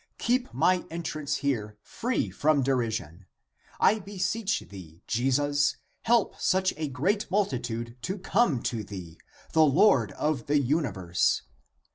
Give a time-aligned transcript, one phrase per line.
[0.17, 3.27] Keep my en trance here free from derision!
[3.79, 9.19] I beseech thee, Jesus, help such a great multitude to come to Thee,
[9.51, 11.43] the Lord of the universe.